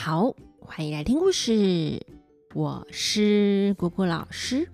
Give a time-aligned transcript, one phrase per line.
[0.00, 2.00] 好，欢迎来听故事。
[2.54, 4.66] 我是果果老师。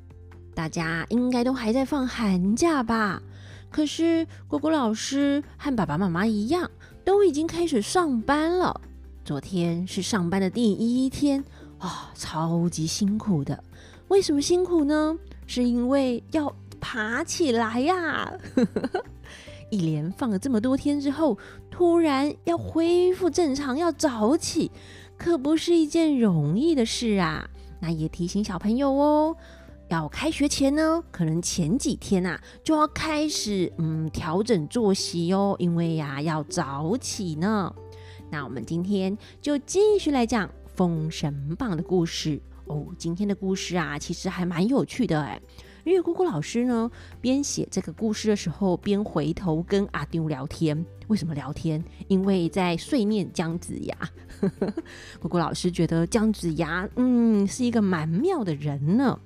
[0.55, 3.23] 大家应该都还在放寒假吧？
[3.71, 6.71] 可是果果老师和爸爸妈妈一样，
[7.07, 8.79] 都已经开始上班了。
[9.25, 11.43] 昨天是上班的第一天
[11.79, 13.65] 啊，超级辛苦的。
[14.09, 15.19] 为什么辛苦呢？
[15.47, 18.31] 是因为要爬起来呀！
[19.71, 21.37] 一连放了这么多天之后，
[21.71, 24.71] 突然要恢复正常，要早起，
[25.25, 27.49] 可不是一件容易的事啊。
[27.81, 29.35] 那也提醒小朋友哦，
[29.89, 37.75] 要开学前呢，可能前几天啊就要开始嗯调整作息哦，因为呀要早起呢。
[38.31, 42.85] 那我们今天就继续来讲《封神榜》的故事哦。
[42.99, 45.41] 今天的故事啊，其实还蛮有趣的哎。
[45.85, 50.85] 因为姑姑老师呢，边写这个故事的时候，边回头跟阿丢聊天。
[51.09, 51.85] 为什么聊天？
[52.09, 53.97] 因为在碎念姜子牙。
[55.21, 59.19] 姑姑老师觉得姜子牙，嗯，是一个蛮妙的人呢。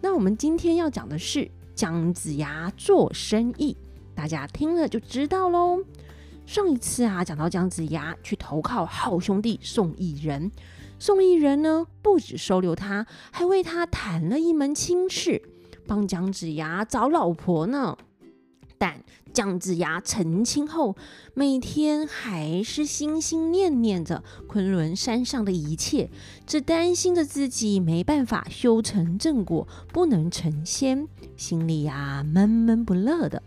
[0.00, 3.76] 那我们今天要讲的是姜子牙做生意，
[4.14, 5.84] 大家听了就知道喽。
[6.46, 10.50] 上一次啊，讲到姜子牙去投靠好兄弟宋义人，
[10.98, 15.42] 宋义人呢，不止收留他，还为他谈了一门亲事。
[15.88, 17.96] 帮姜子牙找老婆呢，
[18.76, 20.94] 但姜子牙成亲后，
[21.32, 26.10] 每天还是心心念念着昆仑山上的一切，
[26.46, 33.42] 只担心着自己没办法修成正果，不能成仙，心里呀闷闷不乐的，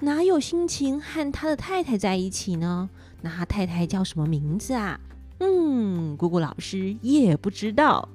[0.00, 2.90] 哪有心情和他的太太在一起呢？
[3.22, 5.00] 那他太太叫什么名字啊？
[5.44, 8.08] 嗯，姑姑老师也不知道，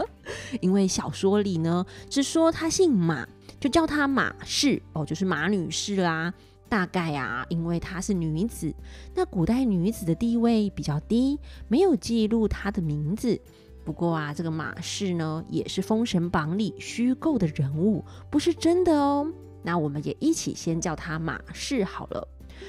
[0.60, 3.26] 因为小说里呢只说她姓马，
[3.58, 6.34] 就叫她马氏哦，就是马女士啦。
[6.68, 8.74] 大概啊，因为她是女子，
[9.14, 11.38] 那古代女子的地位比较低，
[11.68, 13.40] 没有记录她的名字。
[13.84, 19.32] 不过啊，这个马氏呢也是《封神榜》里虚构的人物，不是真的哦。
[19.62, 22.28] 那我们也一起先叫她马氏好了。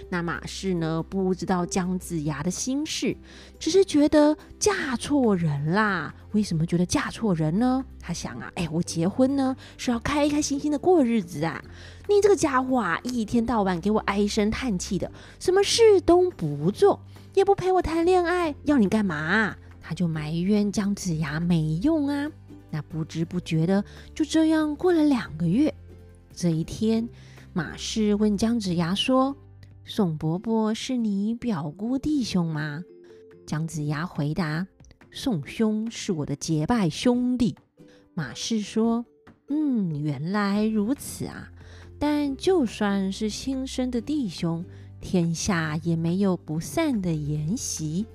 [0.09, 1.03] 那马氏呢？
[1.09, 3.16] 不知道姜子牙的心事，
[3.59, 6.14] 只是觉得嫁错人啦。
[6.31, 7.84] 为什么觉得嫁错人呢？
[8.00, 11.64] 他想啊，哎，我结婚呢是要开开心心的过日子啊。
[12.08, 17.00] 你这个家伙啊，一天到晚给我唉声叹气的，什么事都不做，
[17.34, 19.56] 也不陪我谈恋爱，要你干嘛？
[19.81, 22.30] 他就埋怨姜子牙没用啊。
[22.69, 23.84] 那不知不觉的
[24.14, 25.74] 就这样过了两个月。
[26.36, 27.08] 这一天，
[27.54, 29.36] 马氏问姜子牙说。
[29.90, 32.84] 宋伯伯是你表姑弟兄吗？
[33.46, 34.68] 姜子牙回答
[35.12, 37.56] ：“宋兄是我的结拜兄弟。”
[38.14, 39.06] 马氏说
[39.48, 41.50] ：“嗯，原来如此啊！
[41.98, 44.66] 但就算是亲生的弟兄，
[45.00, 48.06] 天下也没有不散的筵席。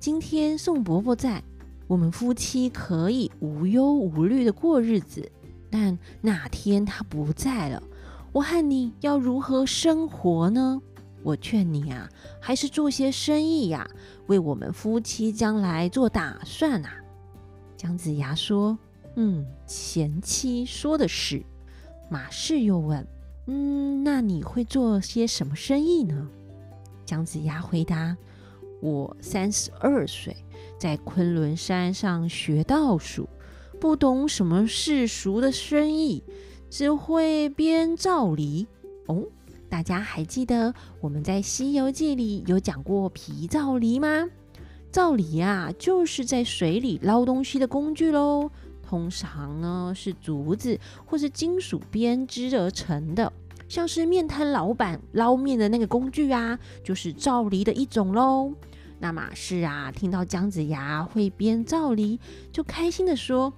[0.00, 1.44] 今天宋伯伯在，
[1.86, 5.30] 我们夫妻可以无忧无虑的过日子。
[5.70, 7.80] 但哪天他不在了，
[8.32, 10.82] 我和你要如何生活呢？”
[11.24, 12.08] 我劝你啊，
[12.38, 13.88] 还是做些生意呀，
[14.26, 16.92] 为我们夫妻将来做打算啊。
[17.78, 18.78] 姜子牙说
[19.16, 21.42] ：“嗯，前妻说的是。”
[22.10, 23.04] 马氏又问
[23.48, 26.28] ：“嗯，那你会做些什么生意呢？”
[27.06, 28.14] 姜子牙回答
[28.82, 30.36] ：“我三十二岁，
[30.78, 33.26] 在昆仑山上学道术，
[33.80, 36.22] 不懂什么世俗的生意，
[36.68, 38.66] 只会编造梨。”
[39.08, 39.24] 哦。
[39.74, 44.28] 大家还记得我们在《西游记》里有讲过皮造犁吗？
[44.92, 48.48] 造犁啊，就是在水里捞东西的工具喽。
[48.84, 53.32] 通常呢是竹子或是金属编织而成的，
[53.68, 58.52] 像是面摊老板捞面的那个工具啊，就是造犁的一种喽。
[59.00, 62.20] 那马氏啊，听到姜子牙会编造犁，
[62.52, 63.52] 就开心的说：“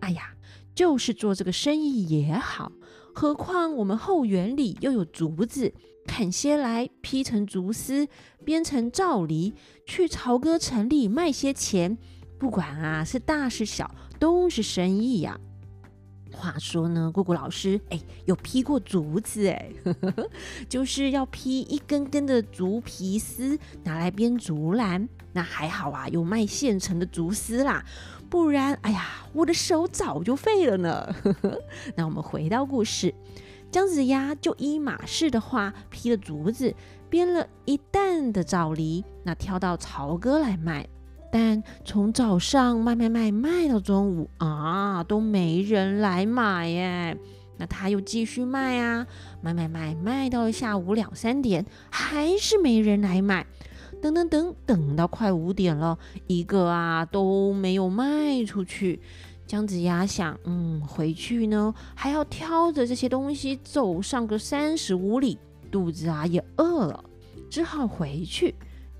[0.00, 0.34] 哎呀，
[0.74, 2.72] 就是做这个生意也好。”
[3.20, 5.70] 何况我们后园里又有竹子，
[6.06, 8.08] 砍些来劈成竹丝，
[8.46, 9.52] 编成罩篱，
[9.84, 11.98] 去朝歌城里卖些钱。
[12.38, 15.38] 不管啊是大是小，都是生意呀。
[16.32, 19.70] 话说呢，姑姑老师哎，有劈过竹子哎，
[20.66, 25.06] 就是要劈一根根的竹皮丝，拿来编竹篮。
[25.34, 27.84] 那还好啊，有卖现成的竹丝啦。
[28.30, 31.14] 不然，哎呀，我的手早就废了呢。
[31.96, 33.12] 那我们回到故事，
[33.72, 36.72] 姜子牙就依马氏的话劈了竹子，
[37.08, 40.88] 编了一担的枣梨，那挑到曹哥来卖。
[41.32, 47.16] 但从早上卖卖卖卖到中午啊，都没人来买耶。
[47.56, 49.06] 那他又继续卖啊，
[49.42, 53.46] 卖卖卖卖到了下午两三点，还是没人来买。
[54.00, 59.00] 等等等，等到快五点了，一个啊都没有卖出去。
[59.46, 65.38] 姜子牙想，嗯，回去呢还要挑着这些东西走上个三十五里，
[65.70, 67.04] 肚子啊也饿了，
[67.50, 68.54] 只好回去。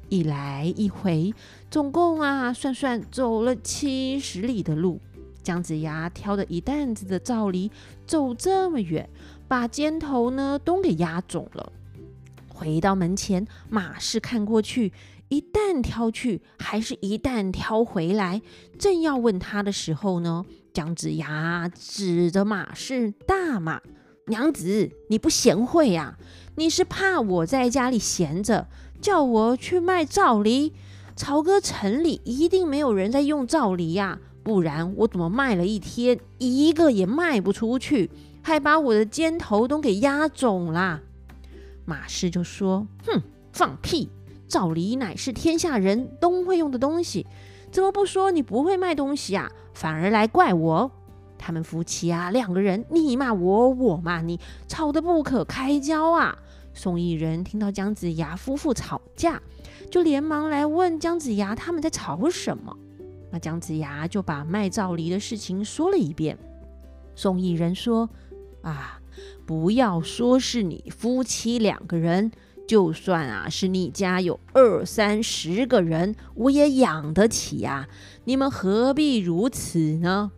[0.08, 1.32] 一来一回，
[1.70, 5.00] 总共啊算算走了七十里的路。
[5.42, 7.70] 姜子牙挑着一担子的皂梨
[8.06, 9.08] 走这么远，
[9.46, 11.72] 把肩头呢都给压肿了。
[12.60, 14.92] 回到门前，马氏看过去。
[15.30, 18.42] 一旦挑去，还是一旦挑回来？
[18.78, 23.80] 正要问他的时候呢，姜子牙指着马氏大骂
[24.26, 26.18] ：“娘子，你不贤惠呀！
[26.56, 28.68] 你是怕我在家里闲着，
[29.00, 30.74] 叫我去卖皂梨？
[31.16, 38.10] 曹哥城里一定没有人在用皂梨呀，不然我怎么卖了一天，一个也卖不出去，
[38.42, 41.00] 还把我的肩头都给压肿了？”
[41.90, 43.20] 马氏就说：“哼，
[43.52, 44.08] 放屁！”
[44.46, 47.26] 赵梨乃是天下人都会用的东西，
[47.72, 49.50] 怎么不说你不会卖东西啊？
[49.74, 50.88] 反而来怪我？
[51.36, 54.38] 他们夫妻啊，两个人你骂我，我骂你，
[54.68, 56.38] 吵得不可开交啊！
[56.74, 59.42] 宋义人听到姜子牙夫妇吵架，
[59.90, 62.76] 就连忙来问姜子牙他们在吵什么。
[63.32, 66.38] 那姜子牙就把卖赵梨的事情说了一遍。
[67.16, 68.08] 宋义人说
[68.62, 68.99] ：“啊，
[69.46, 72.30] 不要说是你夫妻两个人。”
[72.68, 77.88] 就算啊，是你家有二三十个人，我也养得起呀。
[78.22, 80.30] 你们何必如此呢？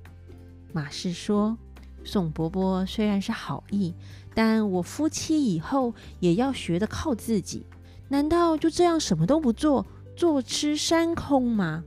[0.73, 1.59] 马氏说
[2.05, 3.93] ：“宋伯伯虽然是好意，
[4.33, 7.67] 但我夫妻以后也要学得靠自己。
[8.09, 9.85] 难道就这样什么都不做，
[10.17, 11.85] 坐吃山空吗？”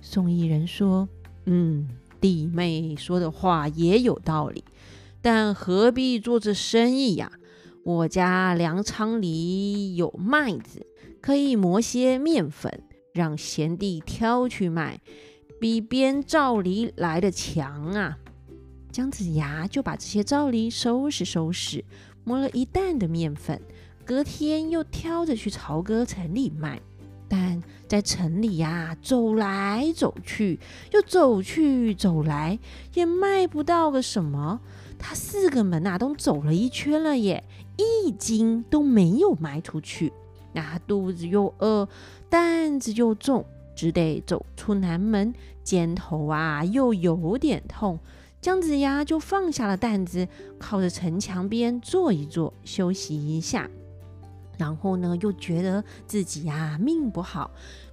[0.00, 1.08] 宋义人说
[1.46, 1.88] ：“嗯，
[2.20, 4.62] 弟妹说的话也有道理，
[5.22, 7.32] 但何必做这生意呀？”
[7.82, 10.86] 我家粮仓里有麦子，
[11.20, 12.82] 可以磨些面粉，
[13.14, 15.00] 让贤弟挑去卖，
[15.58, 18.18] 比编皂梨来的强啊！
[18.92, 21.82] 姜子牙就把这些皂梨收拾收拾，
[22.22, 23.60] 磨了一担的面粉，
[24.04, 26.80] 隔天又挑着去朝歌城里卖。
[27.28, 30.58] 但在城里呀，走来走去，
[30.92, 32.58] 又走去走来，
[32.94, 34.60] 也卖不到个什么。
[35.00, 37.42] 他四个门啊，都走了一圈了耶。
[37.76, 40.12] 一斤都没有卖出去，
[40.52, 41.88] 那肚子又饿，
[42.28, 43.44] 担子又重，
[43.74, 45.32] 只得走出南门，
[45.64, 47.98] 肩头啊又有点痛。
[48.42, 53.68] 姜子牙就放下了担子，靠着城墙边坐一坐，休息一下。
[54.58, 57.50] 然后呢，又觉得自己呀命不好，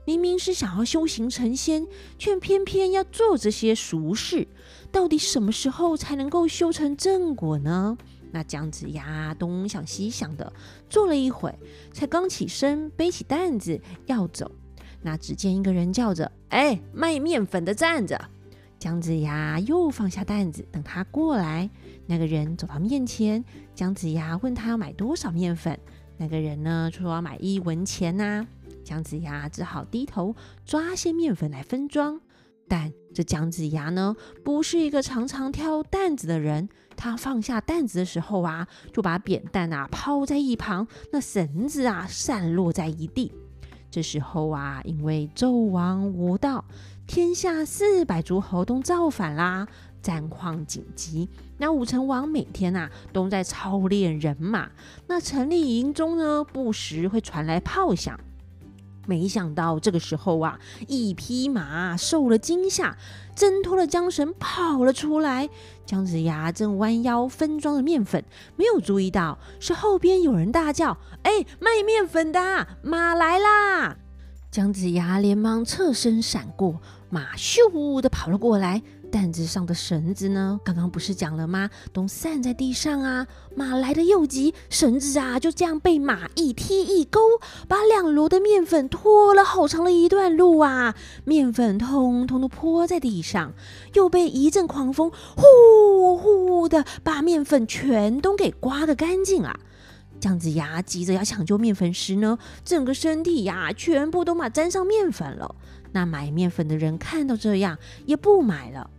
[0.08, 1.86] 明明是想要修行成仙，
[2.18, 4.48] 却偏偏要做这些俗事。
[4.90, 7.98] 到底什么时候才能够修成正果呢？
[8.32, 10.54] 那姜子牙东想西想的，
[10.90, 11.54] 坐了一会，
[11.92, 14.50] 才刚起身，背起担子要走。
[15.02, 18.18] 那只见一个人叫着：“哎，卖面粉的站着！”
[18.80, 21.70] 姜子牙又放下担子，等他过来。
[22.06, 23.44] 那个人走到面前，
[23.76, 25.78] 姜子牙问他要买多少面粉。
[26.16, 28.48] 那个人呢说要买一文钱呐。
[28.88, 30.34] 姜子牙只好低头
[30.66, 32.22] 抓些面粉来分装。
[32.70, 36.70] 但这姜子牙呢，不是一个常常挑担子的人。
[36.96, 43.32] 他放下担子的时候啊，就把扁担啊抛在一旁，那绳子啊散落在一地。
[43.92, 46.64] 这时候啊，因为纣王无道，
[47.06, 49.68] 天下四百诸侯都造反啦，
[50.02, 51.30] 战况紧急。
[51.58, 54.70] 那武成王每天呐都在操练人马，
[55.08, 58.20] 那城里营中呢，不时会传来炮响。
[59.08, 62.96] 没想到这个时候啊，一匹马受了惊吓，
[63.36, 65.50] 挣脱了缰绳跑了出来。
[65.86, 68.24] 姜子牙正弯腰分装着面粉，
[68.58, 73.98] 没有注意到是后边有人大叫：“哎，卖面粉的马来啦！”
[74.52, 78.82] 姜子牙连忙侧身闪过，马咻的跑了过来。
[79.08, 80.60] 担子上的绳子呢？
[80.64, 81.70] 刚刚不是讲了吗？
[81.94, 83.26] 都散在地上啊！
[83.56, 87.20] 马来的又急，绳子啊就这样被马一踢一勾，
[87.68, 90.96] 把两箩的面粉拖了好长的一段路啊！
[91.24, 93.54] 面粉通通都泼在地上，
[93.94, 99.58] 又被一阵狂风呼呼的把面粉全都给刮个干净啊！
[100.20, 105.56] 姜子牙急着要抢救面粉时呢，整个身体呀全部都把沾上面粉了。
[105.94, 108.90] 那买面粉的人看到这样，也不买了。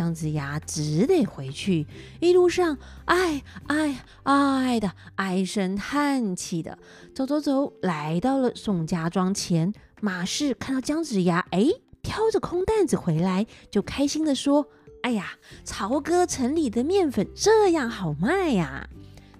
[0.00, 1.86] 姜子牙只得回去，
[2.20, 6.78] 一路上唉唉唉的唉声叹气的
[7.14, 9.74] 走走走，来到了宋家庄前。
[10.00, 11.66] 马氏看到姜子牙，哎，
[12.00, 14.66] 挑着空担子回来，就开心的说
[15.04, 18.88] ：“哎呀，曹哥城里的面粉这样好卖呀！”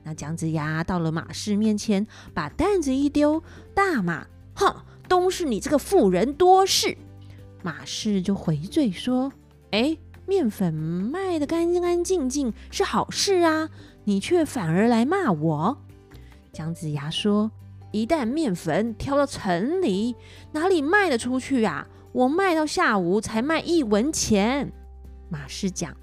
[0.04, 3.42] 那姜子牙到了马氏面前，把担子一丢，
[3.74, 4.76] 大骂：“哼，
[5.08, 6.98] 都是你这个妇人多事。
[7.62, 9.32] 马氏就回嘴说
[9.72, 9.96] ：“哎，
[10.30, 13.68] 面粉卖的干干净净是好事啊，
[14.04, 15.76] 你却反而来骂我。”
[16.54, 17.50] 姜子牙说
[17.90, 20.14] ：“一旦面粉挑到城里，
[20.52, 21.88] 哪里卖得出去啊？
[22.12, 24.72] 我卖到下午才卖一文钱。”
[25.28, 25.96] 马氏讲：“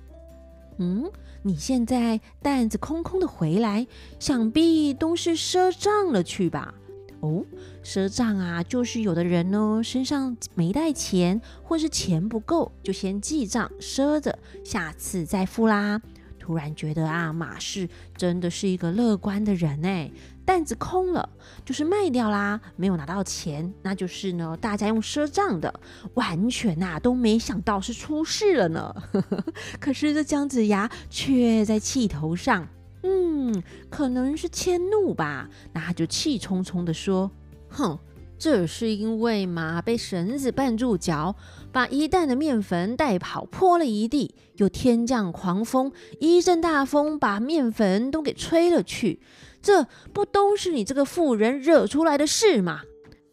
[0.78, 1.10] 嗯。”
[1.44, 3.88] 你现在担子空空的回来，
[4.20, 6.74] 想必都是赊账了去吧？
[7.20, 7.44] 哦，
[7.84, 16.02] 赊账啊，就是有的人呢身上没带钱，或是钱不够，就先记账赊着，下次再付啦。
[16.40, 20.12] 突然觉得啊，马氏真的是一个乐观的人哎。
[20.46, 21.28] 担子空了，
[21.66, 25.82] 就是卖掉啦，没有拿到钱，那就是呢，大家用赊账的，
[26.14, 28.96] 完全呐都没想到是出事了呢。
[29.78, 32.66] 可是这姜子牙却在气头上，
[33.04, 37.32] 嗯，可能是迁怒吧，那他就气冲冲的说
[37.70, 37.98] ：“哼。”
[38.40, 41.36] 这是因为马被绳子绊住脚，
[41.72, 44.36] 把一担的面粉带跑，泼了一地。
[44.58, 49.20] 又天降狂风，一阵大风把面粉都给吹了去。
[49.60, 52.82] 这不都是你这个妇人惹出来的事吗？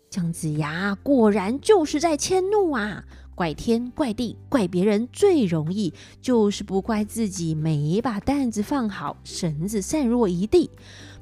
[0.08, 3.04] 姜子牙果然就是在迁怒啊！
[3.34, 10.70] 怪天怪地怪别人最容易，就是不怪自己没把担子放好，绳子散落一地。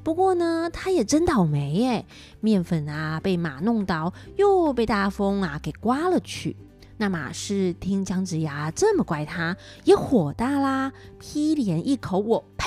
[0.02, 2.04] 不过呢，他也真倒霉哎，
[2.40, 6.56] 面粉啊被马弄倒，又被大风啊给刮了去。
[6.98, 12.66] 那马氏听姜子牙这么怪他，也火大啦，劈脸一口：“我呸！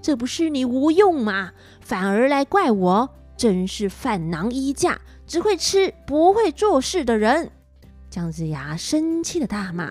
[0.00, 1.52] 这不是你无用吗？
[1.80, 7.50] 反而来怪我，真是饭囊衣架，只会吃不会做事的人！”
[8.10, 9.84] 姜子牙生气的大骂：“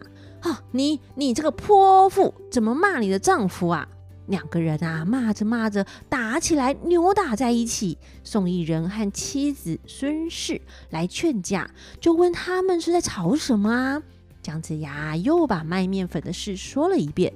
[0.44, 3.88] 啊，你你这个泼妇，怎么骂你的丈夫啊？”
[4.28, 7.98] 两个人啊，骂着骂着打起来，扭打在一起。
[8.24, 14.04] 宋义人和妻子孙氏来劝架，就问他们是在吵什么啊？
[14.44, 17.34] 姜子牙又把卖面粉的事说了一遍。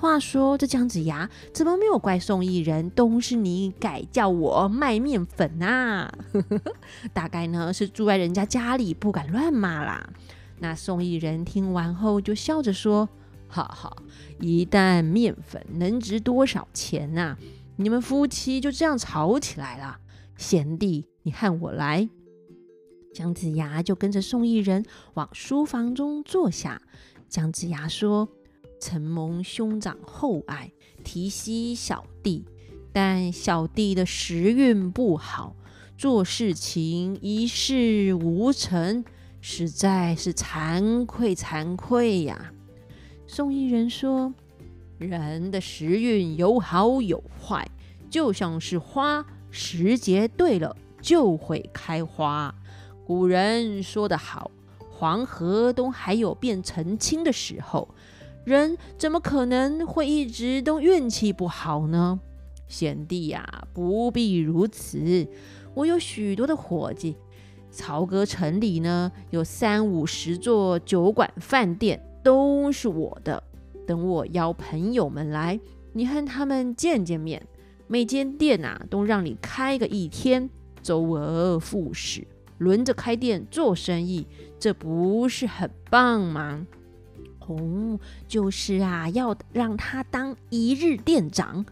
[0.00, 2.88] 话说这姜子牙怎么没有怪宋义人？
[2.88, 6.10] 都是你改叫我卖面粉啊！
[7.12, 10.08] 大概呢是住在人家家里，不敢乱骂啦。
[10.60, 13.08] 那宋义人听完后就笑着说。
[13.52, 13.94] 哈哈，
[14.38, 17.36] 一担面粉能值多少钱呐？
[17.76, 19.98] 你们夫妻就这样吵起来了。
[20.36, 22.08] 贤弟，你和我来。
[23.12, 26.80] 姜子牙就跟着宋义人往书房中坐下。
[27.28, 28.28] 姜子牙说
[28.80, 30.72] ：“承蒙兄长厚爱，
[31.04, 32.44] 提携小弟，
[32.92, 35.54] 但小弟的时运不好，
[35.98, 39.04] 做事情一事无成，
[39.40, 42.52] 实在是惭愧惭愧呀。”
[43.28, 44.34] 宋义人说
[44.98, 47.68] ：“人的时运有好有坏，
[48.08, 52.54] 就像是花，时节对了就会开花。
[53.06, 54.50] 古人说得好，
[54.90, 57.88] 黄河都还有变成清的时候，
[58.44, 62.20] 人怎么可能会一直都运气不好呢？
[62.68, 65.26] 贤弟呀，不必如此。
[65.74, 67.16] 我有许多的伙计，
[67.70, 73.42] 曹阁城里呢有三五十座酒馆饭店。”都是我的。
[73.86, 75.58] 等我邀朋友们来，
[75.94, 77.42] 你和他们见见面。
[77.86, 80.50] 每间店啊，都让你开个一天，
[80.82, 82.26] 周而复始，
[82.58, 84.26] 轮着开店做生意，
[84.58, 86.66] 这不是很棒吗？
[87.50, 91.64] 哦，就是啊，要让他当一日店长，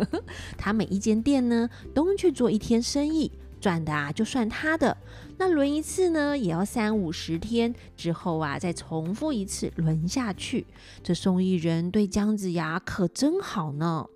[0.56, 3.30] 他每一间店呢，都去做一天生意。
[3.58, 4.96] 赚的啊，就算他的。
[5.38, 10.66] 那轮一次呢，也要三五十天之后啊，再重复一次轮下去。
[11.02, 14.06] 这宋义人对姜子牙可真好呢。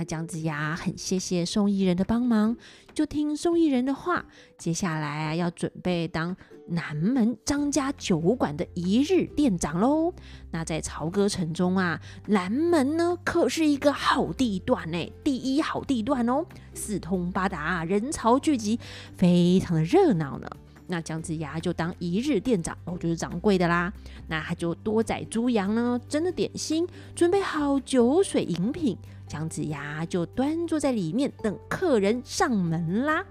[0.00, 2.56] 那姜子牙很谢谢宋义人的帮忙，
[2.94, 4.24] 就听宋义人的话。
[4.56, 6.34] 接下来啊，要准备当
[6.68, 10.14] 南门张家酒馆的一日店长喽。
[10.52, 18.80] 那在朝歌城中啊，南门呢可是一个好地段呢，第一好地段哦，四通八达，人潮聚集，
[19.18, 20.48] 非常的热闹呢。
[20.90, 23.92] 那姜子牙就当一日店长哦，就是掌柜的啦。
[24.28, 33.24] 那他就多宰猪羊呢，蒸的点心，准备好酒水饮品，姜子牙就端坐在里面等客人上门啦。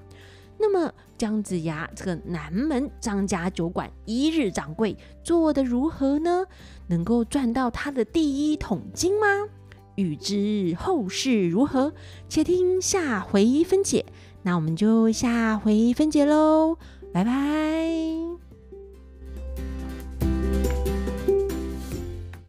[0.58, 6.46] 那么姜子牙这个南门张家酒馆一日掌柜做的如何呢？
[6.88, 9.28] 能够赚到他的第一桶金吗？
[9.96, 11.94] 欲知后事如何，
[12.30, 14.06] 且听下回分解。
[14.44, 16.78] 那我们就下回分解喽。
[17.12, 18.49] 拜拜。